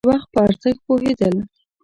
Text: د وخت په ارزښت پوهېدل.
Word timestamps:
د 0.03 0.03
وخت 0.11 0.27
په 0.33 0.39
ارزښت 0.47 0.79
پوهېدل. 0.85 1.35